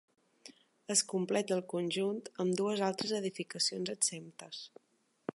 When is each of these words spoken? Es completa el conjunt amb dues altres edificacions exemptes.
Es 0.93 1.01
completa 1.11 1.53
el 1.57 1.61
conjunt 1.73 2.23
amb 2.45 2.57
dues 2.61 2.81
altres 2.87 3.13
edificacions 3.19 3.93
exemptes. 3.95 4.63